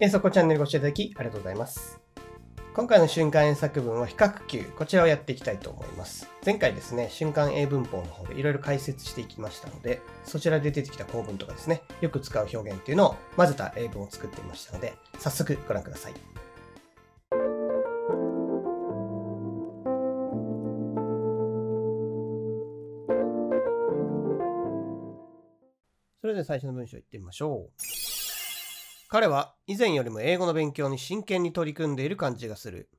[0.00, 2.00] 遠足チャンネルご視聴いただきありがとうございます。
[2.72, 6.28] 今回の瞬間英作文は比較級、こちらをやっていきたいと思います。
[6.46, 16.12] 前回ですね、瞬間英文法の方でいろいろ解説していきましたので、そちらで出てきた構文とかですね、よく使う表現っていうのを混ぜた英文を作ってみましたので、早速ご覧ください。
[26.20, 28.17] それでは最初の文章いってみましょう。
[29.10, 32.90] 彼は以前よりも英語の勉強に真剣に取り組んでいる感じがする。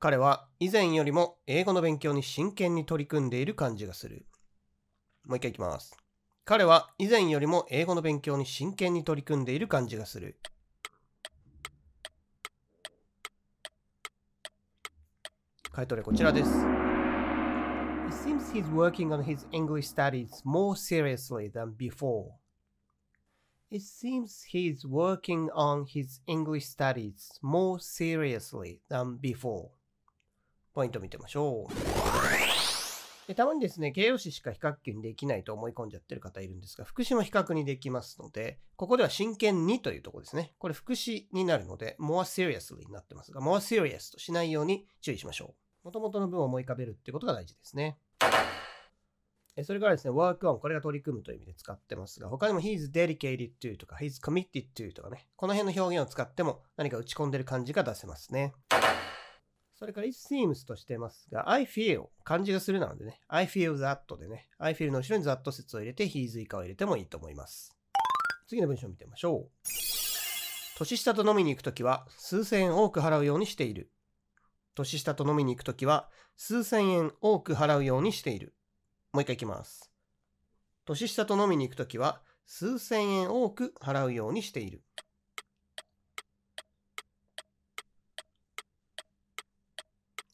[0.00, 4.24] 彼は以前よりも英語の勉強に真剣に取り組んでいる感じがする。
[5.26, 5.94] もう一回いきます。
[6.46, 10.40] 彼は以前よりも英語の勉強に真剣に取り組んでいる感じがする。
[15.70, 16.50] 回答例こちらです。
[16.50, 22.30] It seems he's working on his English studies more seriously than before.
[23.70, 29.70] It seems he's working on his English studies more seriously than before.
[30.74, 31.74] ポイント見てみましょう。
[33.26, 40.52] でたまにですね、形容詞しか比較級にできないと思い込んじゃってる方いるんですが、副詞も比較にできますので、ここでは真剣にというところですね。
[40.58, 45.54] これ副詞になるので、more seriously になってますが、more serious としないように注意しましょ
[45.84, 45.84] う。
[45.84, 47.98] 元々の文を思い浮かべるってことが大事ですね。
[49.62, 58.52] それからですね、work on これが取り組むという意味で使ってますが、他にも he's dedicated to とか he's committed to とかね、この辺の表現を使っても何か打ち込んでる感じが出せますね。
[59.76, 67.76] それから it seems としてますが、I feel 漢字がするなのでね、I feel that でね、I feel の後ろに that 説を入れて he's 以下を入れてもいいと思います。
[68.48, 69.68] 次の文章を見てみましょう。
[70.76, 73.92] 年下と飲みに行くときは数千円多く払うようにしている。
[74.74, 78.54] 年下と飲みに行くときは数千円多く払うようにしている。
[79.14, 79.92] もう一回いきます。
[80.84, 84.82] 年下と飲みに行くときは数千円多く払うようにしている。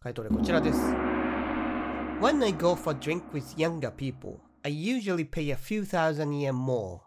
[0.00, 0.78] 回答例こちらです。
[2.22, 7.00] When I go for drink with younger people, I usually pay a few thousand yen more.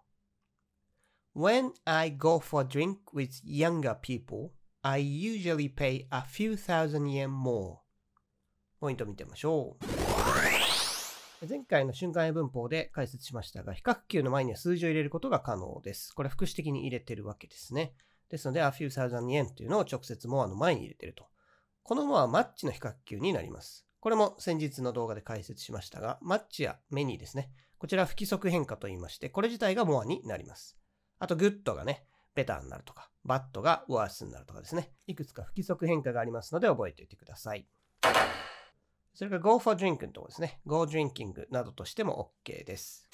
[1.35, 4.51] When I go for drink with younger people,
[4.84, 7.78] I usually pay a few thousand yen more.
[8.79, 10.03] ポイント見てみましょう。
[11.47, 16.13] 前回の瞬間英文法で解説しましたが、比較級の前には数字を入れることが可能です。
[16.13, 17.93] これ副詞的に入れてるわけですね。
[18.29, 21.27] ですので、a few thousand yen というのを直接 mor の前に入れてると。
[21.83, 23.85] この mor はマッチの比較級になります。
[23.99, 27.51] これも先日の動画で解説しましたが、マッチやメニーですね。
[27.77, 30.77] こちら不規則変化と言いまして、これ自体が mor になります。
[31.19, 32.05] あと、good がね、
[32.35, 34.91] ベターになるとか、bad が worse になるとかですね。
[35.07, 37.67] いくつか不規則変化がありますので覚えておいてください。
[39.13, 40.59] それから go for drink のところですね。
[40.66, 43.07] go drinking などとしても OK です。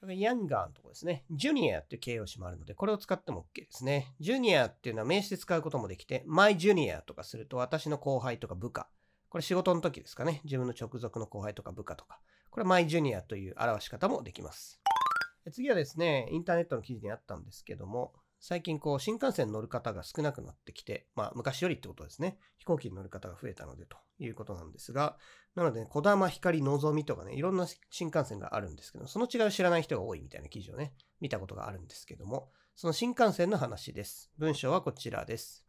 [0.00, 1.24] それから younger のところですね。
[1.30, 4.14] junior っていう形容詞もあるので、これを使っても OK ですね。
[4.20, 8.88] junior っていうのは名詞で使うこともできて、my junior とかすると私の後輩とか部下。
[9.28, 10.40] これ仕事の時ですかね。
[10.42, 12.18] 自分の直属の後輩とか部下とか。
[12.50, 14.80] これは my junior という表し方もできます。
[15.52, 18.12] 次はですね、インターネットの記事にあったんですけども、
[18.44, 22.38] 最近こう新幹線乗る方が少なくなってきて、まあ昔よりってことですね。
[22.58, 25.16] 飛行機に乗る方が増えたのでということなんですが、
[25.54, 34.32] なので、ね、小玉、光、のぞみとかね、いろんな新幹線があるんですけど、その違いを知らない人が多いみたいな記事をね、見たことがあるんですけども、その新幹線の話です。
[34.38, 35.64] 文章はこちらです。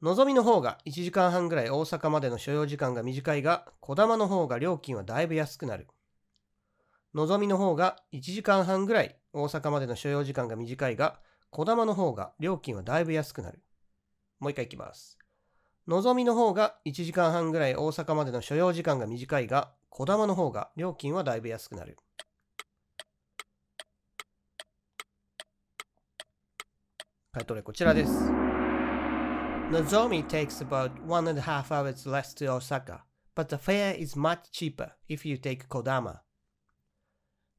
[0.00, 5.88] のぞみの方が1時間半ぐらい大阪までの所要時間が短いが、小玉の方が料金はだいぶ安くなる。
[7.14, 11.20] のぞみの方が1時間半ぐらい大阪までの所要時間が短いが、
[11.50, 13.62] 小玉の方が料金はだいぶ安くなる。
[14.40, 15.18] もう一回いきます。
[15.86, 21.96] のぞみの方が1時間半ぐらい大阪までの所要時間が短いが、小玉の方が料金はだいぶ安くなる。
[27.32, 28.12] 回答例こちらです。
[29.70, 33.04] Nozomi takes about one and a half hours less to Osaka,
[33.34, 36.20] but the fare is much cheaper if you take Kodama.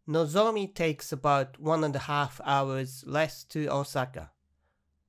[0.06, 4.31] Nozomi takes about one and a half hours less to Osaka,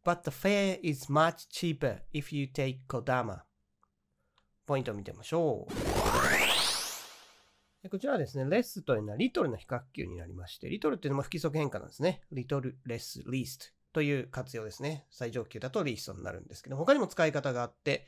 [0.04, 3.40] but the fare is much cheaper if you take Kodama.
[4.66, 5.66] ポイントを見てみましょ
[7.84, 7.88] う。
[7.88, 12.22] こちらはですね、レスというのはリトルの比較級になりまして、リトルっていうのも不規則変化なんですね。
[12.30, 15.06] リトル、レス、リーストという活用ですね。
[15.10, 18.06] 最上級だとリーストになるんですけど、他にも使い方があって、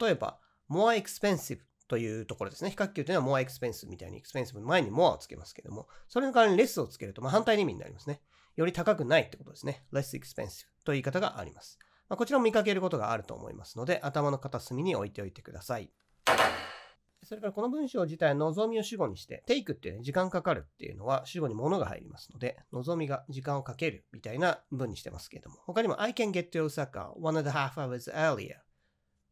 [0.00, 0.38] 例えば、
[0.70, 1.58] more expensive
[1.90, 2.70] というところですね。
[2.70, 8.20] 比較級というのは more expensive みたいに expensive の前に more をつけますけども、それの代わりに less をつけると、まあ、反対の意味になりますね。
[8.54, 9.84] より高くないってことですね。
[9.92, 11.80] less expensive という言い方があります。
[12.08, 15.90] まあ、こちらも見かけることがあると思いますので、頭の片隅に置いておいてください。
[17.24, 28.58] それからこの文章自体は望みを主語にして、take っていう、ね、時間かかるっていうのは主語に物が入りますので、望みが時間をかけるみたいな文にしてますけれども、他にも I can get to Osaka one and a half hours earlier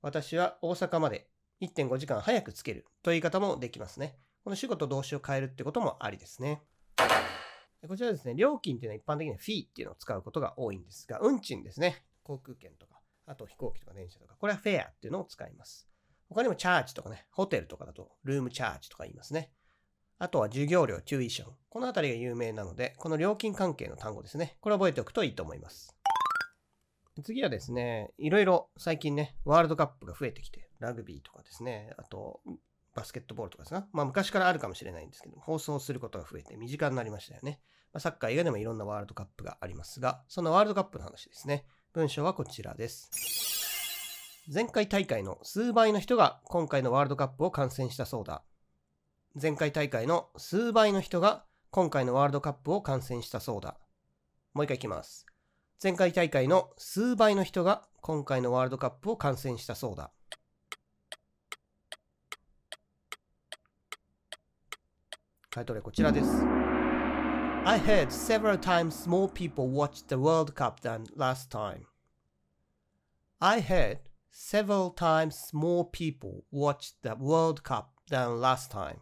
[0.03, 1.29] 私は大阪まで
[1.61, 4.17] 1.5時間早くつけるという言い方もできますね。
[4.45, 6.63] この主語と動詞を変えるってこともありですね。
[7.87, 12.03] こちらですね、料金っていうのは一般的にはフィーっていうのを使うことが多いんですが、運賃ですね。
[12.23, 15.89] 航空券とか、あと飛行機とか電車とか、これはフェアっていうのを使います。
[16.29, 19.53] 他にもチャージとかね、ホテルとかだとルームチャージとか言いますね。
[20.19, 21.55] あとは授業料、チューイション。
[21.69, 24.57] このあたりが有名なので、この料金関係の単語ですね。
[24.61, 25.95] これ覚えておくといいと思います。
[27.23, 32.41] 次はですね、いろいろ最近ね、ワールドカップが増えてきて、ラグビーとかですね、あと、
[32.95, 33.87] バスケットボールとかですか。
[33.93, 37.61] まあ昔からあるかもしれないんですけど、放送することが増えて身近になりましたよね。
[37.93, 41.65] まあ、サッカー以外でもいろんなワールドカップがありますが、そのワールドカップの話ですね。
[41.93, 43.11] 文章はこちらです。
[44.53, 48.43] 前回大会の数倍の人が今回のワールドカップを観戦したそうだ。
[49.41, 53.79] 前回大会の数倍の人が今回のワールドカップを観戦したそうだ。
[54.55, 55.27] もう一回いきます。
[55.83, 60.11] 前回大会の数倍の人が今回のワールドカップを観戦したそうだ。
[65.59, 66.29] タイトルはこちらです。
[67.65, 71.81] I heard several times more people watched the World Cup than last time.
[73.41, 73.99] I heard
[74.31, 78.99] several times more people watched the World Cup than last time.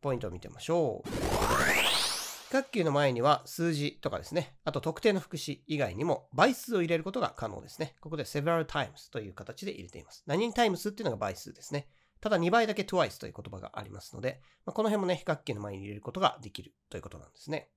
[0.00, 1.08] ポイントを見てみましょう。
[1.08, 7.94] 比較級の前には数字とかですね、あと特定の副詞以外にも倍数を入れることが可能ですね。
[8.00, 10.24] ここで several times という形で入れています。
[10.26, 11.86] 何に times っていうのが倍数ですね。
[12.20, 17.68] ただ2倍だけ twice という言葉がありますので、まあ、この辺もね、比較級の前に入れることができるということなんですね。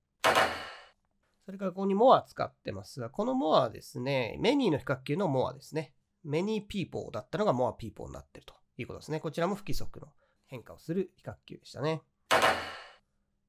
[1.44, 5.92] それからここに more 使ってますが、この more はですね、many の比較級の more ですね。
[6.26, 9.20] many people だったのが more people になっているということですね。
[9.20, 10.08] こちらも不規則の
[10.46, 12.02] 変化をする比較級でしたね。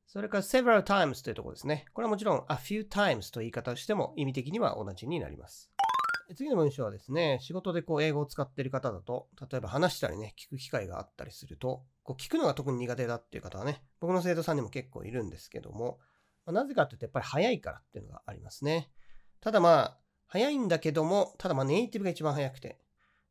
[0.08, 1.86] それから several times というところですね。
[1.94, 5.72] これはもちろん a few times という言い方をしても意味的には同じになります。
[6.33, 16.00] 次の文章はですね、仕事でこう英語を使っている方だと、例えば話したりね、聞く機会があったりすると、こう聞くのが特に苦手だっていう方はね、僕の生徒さんにも結構いるんですけども、
[16.45, 18.89] まあ、なぜかっていうとやっぱり早いからっていうのがありますね。
[19.42, 22.80] ただまあ、早いんだけども、ただまあネイティブが一番早くて、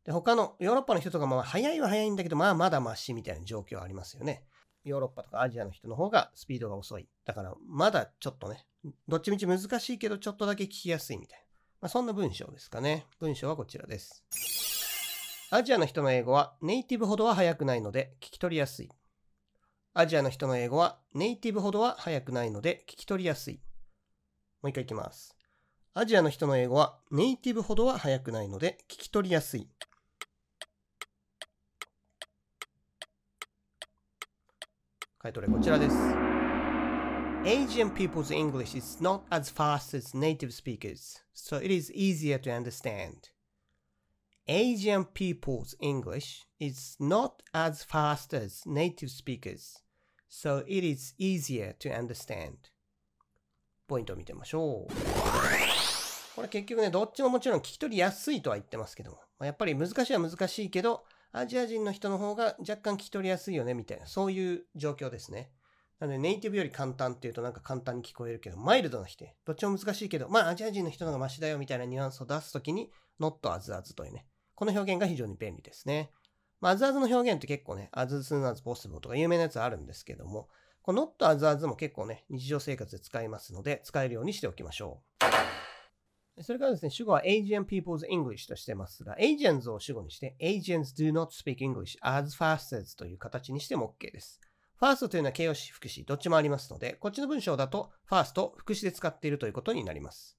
[0.04, 4.44] で、他のヨーロッパの人とかも早いは早いんだけど、まあまだマシみたいな状況はありますよね。
[4.84, 7.08] ヨーロッパとかアジアの人の方がスピードが遅い。
[7.24, 8.66] だからまだちょっとね、
[9.08, 11.43] どっちみち難しいけどちょっとだけ聞きやすいみたいな。
[11.84, 13.04] まあ、そんな文章ですかね。
[13.20, 14.24] 文章はこちらです。
[15.50, 18.90] アジアの人の英語はネイティブほどは速くないので聞き取りやすい。
[19.92, 23.60] アジアの人の英語はネイティブほどは速くないので聞き取りやすい。
[24.62, 25.36] もう一回いきます。
[25.92, 29.68] アジアの人の英語はネイティブほどは速くないので聞き取りやすい。
[35.18, 36.33] 回答例こちらです。
[37.46, 43.28] Asian people's English is not as fast as native speakers, so it is easier to understand.
[44.48, 49.82] Asian people's English is not as fast as native speakers,
[50.26, 52.70] so it is easier to understand.
[53.86, 54.94] ポイントを見てみましょう。
[56.34, 65.50] これ結局ね、どっちももちろん聞き取りやすいとは言ってますけども、まあやっぱり難しいは難しいけど、アジア人の人の方が若干聞き取りやすいよねみたいな、そういう状況ですね。
[66.04, 69.34] なので、ネイティブより簡単っていうとなんか簡単に聞こえるけど、マイルドな否定。
[69.44, 74.26] どっちも難しいけど、まあアジア人の人の方がマシだよみたいなニュアンスを出すときに、not as as というね。
[74.54, 76.10] この表現が非常に便利ですね。
[76.60, 80.48] まあ、as as の表現って結構ね、as soon as possible とか有名なやつあるんですけども、
[80.82, 85.02] この not as as も結構ね、日常生活で使いますので、使えるようにしておきましょ
[86.38, 86.42] う。
[86.42, 94.12] それからですね、主語は Asian People's English としてますが、Asians を主語にして Asians do not speak English as fast as という形にしても OK
[94.12, 94.40] です。
[94.84, 100.36] First というのは形容詞、副詞、どっちもありますので、こっちの文章だと first 副詞で使っているということになります。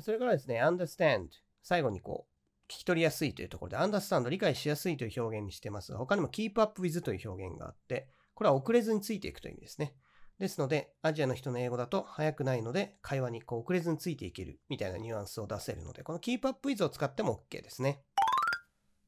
[0.00, 1.28] それからですね、understand
[1.62, 2.32] 最後にこう、
[2.66, 9.94] 聞き取りやすいというところで understand 理解しやすいという表現にしてますが、他にも keep up with という表現があって、これは遅れずについていくという意味ですね。
[10.40, 18.02] ですので、アジアの人の英語だと早くないので、会話にこう遅れずについていけるみたいなニュアンスを出せるので、この Keep Up With を使っても OK ですね。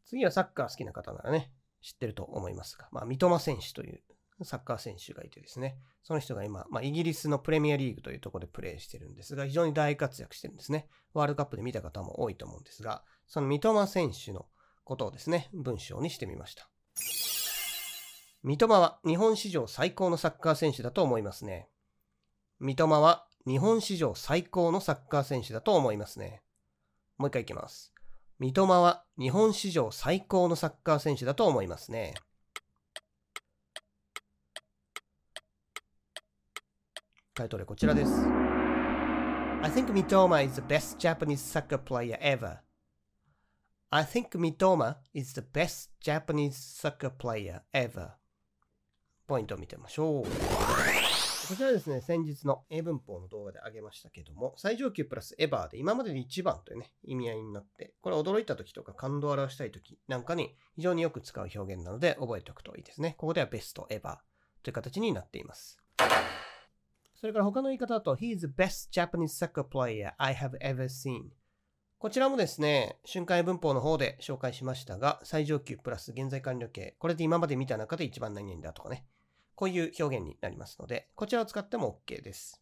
[0.04, 1.50] 次はサッカー好きな方ならね、
[1.82, 4.00] 知ってると思いますが、まあ、三笘選手という
[4.44, 10.88] サッカー選手がいてですね、その人が今、まあ、イギリスのプレミアリーグというところでプレーしてるんですが、非常に大活躍してるんですね。
[11.14, 14.46] ワールドカップで見た方も多いと思うんですが、その三笘選手の
[14.84, 16.68] ことをですね、文章にしてみました。
[18.42, 21.68] 三笘は日本史上最高のサッカー選手だと思いますね。
[22.58, 26.42] 三笘は日本史上最高のサッカー選手だと思いますね。
[27.18, 27.91] もう一回いきます。
[28.42, 32.14] 三笘は日本史上最高のサッカー選手だと思いますね。
[37.34, 38.10] 回答例こちらです。
[39.62, 42.58] I think Mitoma is the best Japanese soccer player ever.
[43.90, 48.10] I think Mitoma is the best Japanese soccer player ever.
[49.28, 51.31] ポイントを見てみましょう。
[51.52, 63.16] こちらですね、先日の英文法の動画で挙げましたけども、最上級プラスエバーで今までで一番というね、意味合いになって、これ驚いた時とか感動を表したい時なんかに非常によく使う表現なので覚えておくといいですね。
[63.18, 65.78] ここではベストエバーという形になっています。
[67.20, 71.32] それから他の言い方だと、He is the best Japanese soccer player I have ever seen.
[71.98, 76.96] こちらもですね、瞬間文法の方で紹介しましたが、最上級プラス現在完了形。
[76.98, 79.04] これで今まで見た中で一番何々だとかね。
[79.62, 82.60] こういう表現になりますので、こちらを使っても OK です。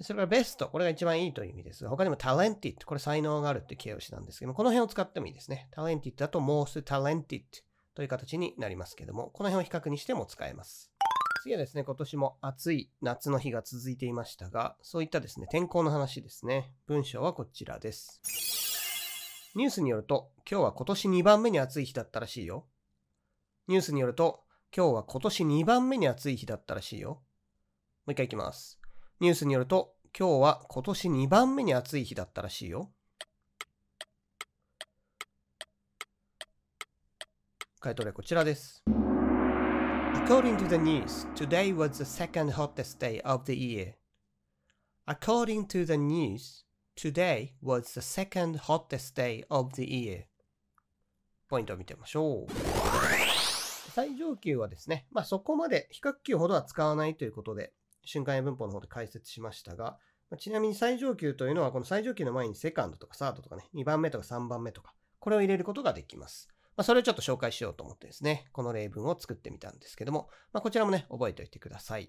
[0.00, 0.68] それからベスト。
[0.68, 2.84] これが一番いいという意味ですが、他にも talented。
[2.84, 5.68] これ才能があるって形容詞なんですけども、この辺を使ってもいいですね。
[5.74, 7.42] talented だと most talented
[7.96, 10.92] という形になりますけども、この辺を比較にしても使えます。
[11.42, 16.72] 次はですね、今年も暑い夏の日が続いていましたが、そういったですね、天候の話ですね。
[16.86, 18.20] 文章はこちらです。
[19.56, 22.68] ニュースによると、今日は今年2番目に暑い日だったらしいよ。
[23.66, 24.44] ニュースによると、
[24.76, 27.10] 今日は今年2番目に暑い日だったらしいよ。
[27.10, 27.22] も
[28.08, 28.78] う一回いきます。
[29.18, 32.92] ニュースによると、今日は今年2番目に暑い日だったらしいよ。
[37.80, 38.84] 回答例こちらです。
[38.86, 43.94] According to the news, today was the second hottest day of the year.
[45.08, 50.26] According to the news, today was the second hottest day of the year.
[51.48, 53.29] ポイントを見てみましょう。
[53.90, 57.72] 最上級はですね、まあそこまで比較級ほどは使わないということで、
[58.04, 59.98] 瞬間英文法の方で解説しましたが、
[60.30, 66.48] まちなみに最上級というのは、この最上級の前にセカンドとかサードとかね、2番目とか3番目とか、これを入れることができます。
[66.76, 72.08] まあ、それをちょっと紹介しようと思ってですね、この例文を作ってみたんですけども、ま、こちらもね、覚えておいてください。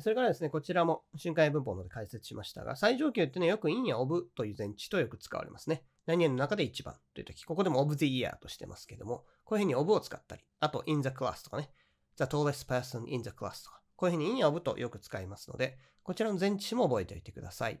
[0.00, 5.84] それからですね、こちらも瞬間文法の方で解説しましたが、最上級ってね、よく in や of という前置とよく使われますね。
[6.06, 11.70] 何々の中で一番という時、ここでも of the year としてますけども、こういうふうに of を使ったり、あと in the class とかね、
[12.16, 17.80] the tallest person in the class とか、こういうふうに in of とよく使いますので、こちらの前置詞も覚えておいてください。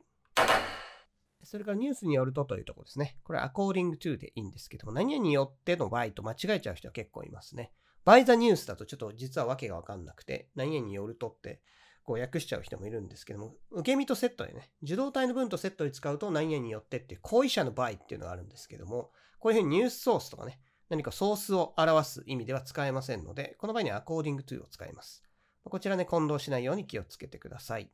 [1.42, 3.18] それからニュースによるとというところですね。
[3.24, 7.72] これ according to でいいんですけども、何々によっての場合と間違えちゃう人は結構いますね。
[8.04, 11.62] by the news だとちょっと実はわけがわかんなくて、何々によるとって
[12.04, 25.22] こう訳しちゃう人もいるんですけども、受け身とセットでね、受動体の文とセットで使うと何々によってっていう行為者の場合っていうのがあるんですけども、こういうふうにニュースソースとかね、何かソースを表す意味では使えませんので、この場合には according to を使います。
[25.64, 27.90] こちらね、混同しないように気をつけてください。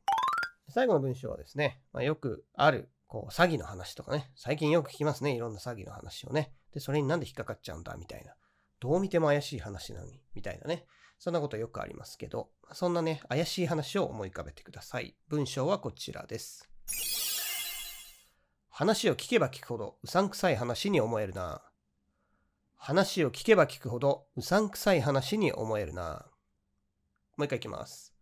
[0.69, 6.51] 最後の文章はですね、まあ、よくあるこう、詐欺の話とかね、最近よく聞きますね、いろんな詐欺の話をね。
[6.73, 8.35] で、それになんで引っかかっちゃうんだ、みたいな。
[8.79, 10.85] どう見ても怪しい話なのに、みたいなね。
[11.19, 15.15] そんなことよくありますけど、そんなね、怪しい話を思い浮かべてください。
[15.27, 16.69] 文章はこちらです。
[18.69, 21.63] 話を聞けば聞くほどうさんくさい話に思えるな。
[22.75, 26.27] 話を聞けば聞くほどうさんくさい話に思えるな。
[27.35, 28.13] もう一回いきます。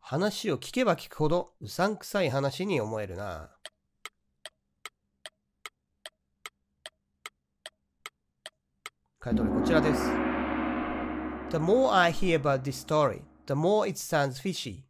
[0.00, 3.50] 話を聞けば聞くほどうさんくさい話に思えるな。
[9.20, 10.27] 回答こちらです。
[11.50, 14.84] The more I hear about this story, the more it sounds fishy.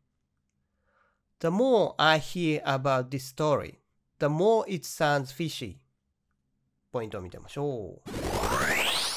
[1.38, 3.78] The more I hear about this story,
[4.18, 5.76] the more it sounds fishy.
[6.90, 8.10] ポイントを見てみましょう。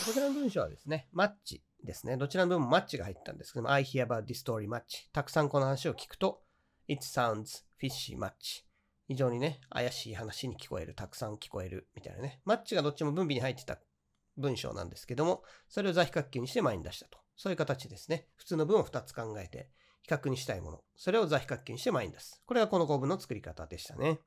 [0.06, 2.16] こちらの文章はですね、マッチですね。
[2.16, 5.10] どちらの文もマッチが入ったんですけども、I hear about this story マッチ。
[5.12, 6.44] たくさんこの話を聞くと、
[6.88, 8.68] it sounds fishy マッチ。
[9.08, 12.40] 非常にね、怪しい話に聞こえる、たくさん聞こえる、みたいなね。
[12.46, 13.80] マッチがどっちも分尾に入ってた
[14.38, 17.21] 文章なんですけども、それを座比較級にして前に出したと。
[17.42, 18.28] そういう形ですね。
[18.36, 19.68] 普通の文を2つ考えて、
[20.04, 20.84] 比較にしたいもの。
[20.96, 22.40] それを座比較級にして前に出す。
[22.46, 24.20] これがこの構文の作り方でしたね。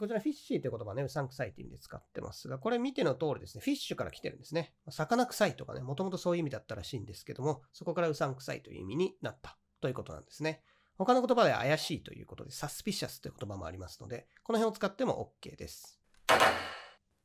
[0.00, 4.74] こちらフィッシーという言葉ね、うさんくさいという意味で使ってますが、これ見ての通りですね、フィッシュから来てるんですね。
[4.90, 10.64] 魚臭いとかね、もともとそういう意味だったらしいんですけども、そこからうさんくさいという意味になったということなんですね。
[10.98, 16.00] 他の言葉で怪しいということで、サスピシャスという言葉もありますので、この辺を使っても OK です。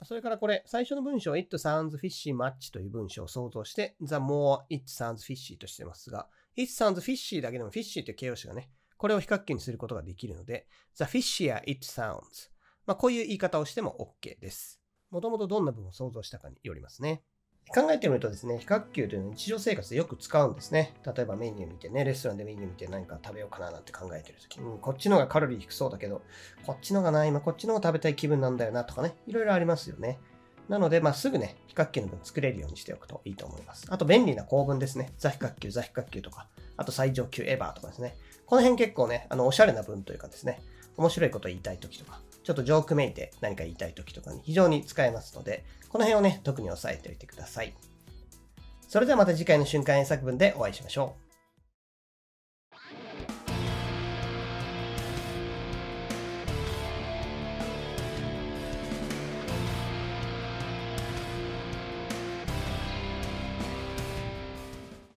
[0.04, 7.72] それからこれ、最初の文章は It sounds fishy much という文章を想像して The more it sounds fishy としてますが、It sounds fishy だけでも
[7.72, 12.50] fishy という形容詞がね、これを比較形にすることができるので、The fishier it sounds
[12.86, 14.82] まあ、こういう言い方をしても OK です。
[15.10, 17.24] もともとどんな文を想像したかによりますね。
[17.74, 20.94] 考えてみるとですね、非角球というのは日常生活でよく使うんですね。
[21.06, 26.22] 例えばメニュー見てね、レストランでメニュー見て何か食べようかななんて考えてるとき、うん、こっちの方がカロリー低そうだけど、
[26.66, 30.20] こっちのがない、今こっちの方が食べたい気分なんだよなとかね、いろいろありますよね。
[30.70, 33.88] なので、まあ、すぐね、非角球の分作れるようにしておくといいと思います。
[33.90, 35.14] あと、便利な構文ですね。
[35.18, 38.16] ザ非角球、ザ非角球とか、あと最上級エヴァーとかですね。
[38.46, 40.62] この辺結構ね、あの、おしゃれな文というかですね、
[40.98, 47.74] 面白いこと言いたいときとか、ちょっとジョークめいて何か言いたい時とかに非常に使えますので、この辺をね、特に押さえておいてください。
[48.88, 51.27] それではまた次回の瞬間演作文でお会いしましょう。